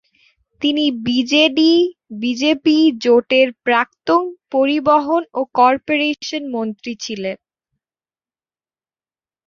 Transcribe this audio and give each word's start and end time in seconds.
তিনি 0.61 0.83
বিজেডি-বিজেপি 1.05 2.75
জোটের 3.03 3.47
প্রাক্তন 3.65 4.23
পরিবহন 4.51 5.21
ও 5.33 5.41
কর্পোরেশন 5.57 6.43
মন্ত্রী 6.55 6.93
ছিলেন। 7.03 7.37